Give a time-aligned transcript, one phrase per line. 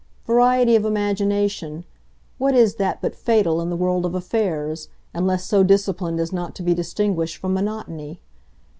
[0.25, 1.83] Variety of imagination
[2.39, 6.55] what is that but fatal, in the world of affairs, unless so disciplined as not
[6.55, 8.19] to be distinguished from monotony?